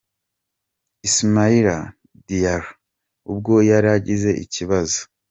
[1.07, 1.77] Ismaila
[2.27, 2.71] Diarra
[3.31, 4.99] ubwo yari agize ikibazo.